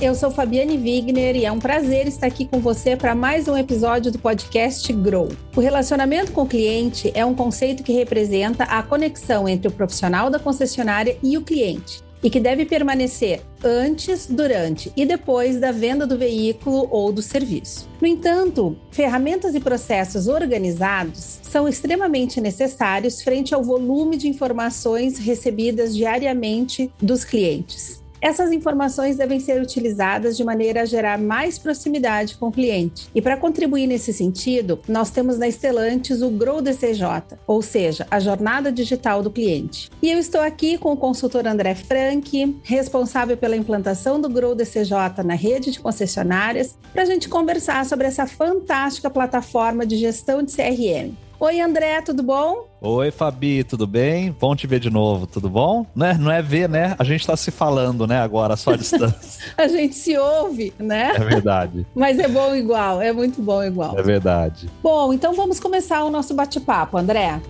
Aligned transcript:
eu 0.00 0.14
sou 0.14 0.30
Fabiane 0.30 0.78
Wigner 0.78 1.34
e 1.34 1.44
é 1.44 1.50
um 1.50 1.58
prazer 1.58 2.06
estar 2.06 2.28
aqui 2.28 2.46
com 2.46 2.60
você 2.60 2.94
para 2.96 3.16
mais 3.16 3.48
um 3.48 3.56
episódio 3.56 4.12
do 4.12 4.18
podcast 4.18 4.92
Grow. 4.92 5.28
O 5.56 5.60
relacionamento 5.60 6.30
com 6.30 6.42
o 6.42 6.46
cliente 6.46 7.10
é 7.14 7.24
um 7.24 7.34
conceito 7.34 7.82
que 7.82 7.92
representa 7.92 8.62
a 8.64 8.80
conexão 8.80 9.48
entre 9.48 9.66
o 9.66 9.72
profissional 9.72 10.30
da 10.30 10.38
concessionária 10.38 11.18
e 11.20 11.36
o 11.36 11.42
cliente 11.42 12.00
e 12.22 12.30
que 12.30 12.38
deve 12.38 12.64
permanecer 12.64 13.42
antes, 13.62 14.26
durante 14.26 14.92
e 14.96 15.04
depois 15.04 15.58
da 15.58 15.72
venda 15.72 16.06
do 16.06 16.16
veículo 16.16 16.86
ou 16.90 17.12
do 17.12 17.22
serviço. 17.22 17.88
No 18.00 18.06
entanto, 18.06 18.76
ferramentas 18.92 19.54
e 19.56 19.60
processos 19.60 20.28
organizados 20.28 21.40
são 21.42 21.68
extremamente 21.68 22.40
necessários 22.40 23.20
frente 23.20 23.52
ao 23.52 23.64
volume 23.64 24.16
de 24.16 24.28
informações 24.28 25.18
recebidas 25.18 25.94
diariamente 25.94 26.90
dos 27.00 27.24
clientes. 27.24 28.02
Essas 28.20 28.50
informações 28.50 29.16
devem 29.16 29.38
ser 29.38 29.62
utilizadas 29.62 30.36
de 30.36 30.44
maneira 30.44 30.82
a 30.82 30.84
gerar 30.84 31.18
mais 31.18 31.58
proximidade 31.58 32.36
com 32.36 32.48
o 32.48 32.52
cliente. 32.52 33.08
E 33.14 33.22
para 33.22 33.36
contribuir 33.36 33.86
nesse 33.86 34.12
sentido, 34.12 34.80
nós 34.88 35.10
temos 35.10 35.38
na 35.38 35.46
Estelantes 35.46 36.20
o 36.20 36.30
Grow 36.30 36.60
DCJ, 36.60 37.38
ou 37.46 37.62
seja, 37.62 38.06
a 38.10 38.18
jornada 38.18 38.72
digital 38.72 39.22
do 39.22 39.30
cliente. 39.30 39.90
E 40.02 40.10
eu 40.10 40.18
estou 40.18 40.40
aqui 40.40 40.76
com 40.76 40.92
o 40.92 40.96
consultor 40.96 41.46
André 41.46 41.74
Frank, 41.74 42.60
responsável 42.64 43.36
pela 43.36 43.56
implantação 43.56 44.20
do 44.20 44.28
Grow 44.28 44.54
DCJ 44.54 45.22
na 45.24 45.34
rede 45.34 45.70
de 45.70 45.80
concessionárias, 45.80 46.76
para 46.92 47.02
a 47.02 47.06
gente 47.06 47.28
conversar 47.28 47.86
sobre 47.86 48.06
essa 48.06 48.26
fantástica 48.26 49.08
plataforma 49.08 49.86
de 49.86 49.96
gestão 49.96 50.42
de 50.42 50.52
CRM. 50.52 51.27
Oi, 51.40 51.60
André, 51.60 52.00
tudo 52.02 52.20
bom? 52.20 52.66
Oi, 52.80 53.12
Fabi, 53.12 53.62
tudo 53.62 53.86
bem? 53.86 54.32
Bom 54.40 54.56
te 54.56 54.66
ver 54.66 54.80
de 54.80 54.90
novo, 54.90 55.24
tudo 55.24 55.48
bom? 55.48 55.86
Não 55.94 56.06
é, 56.06 56.18
não 56.18 56.32
é 56.32 56.42
ver, 56.42 56.68
né? 56.68 56.96
A 56.98 57.04
gente 57.04 57.24
tá 57.24 57.36
se 57.36 57.52
falando, 57.52 58.08
né, 58.08 58.18
agora, 58.18 58.56
só 58.56 58.72
a 58.72 58.76
distância. 58.76 59.40
a 59.56 59.68
gente 59.68 59.94
se 59.94 60.18
ouve, 60.18 60.74
né? 60.80 61.12
É 61.14 61.20
verdade. 61.20 61.86
Mas 61.94 62.18
é 62.18 62.26
bom 62.26 62.56
igual, 62.56 63.00
é 63.00 63.12
muito 63.12 63.40
bom 63.40 63.62
igual. 63.62 63.96
É 63.96 64.02
verdade. 64.02 64.68
Bom, 64.82 65.12
então 65.12 65.32
vamos 65.32 65.60
começar 65.60 66.02
o 66.02 66.10
nosso 66.10 66.34
bate-papo, 66.34 66.98
André. 66.98 67.40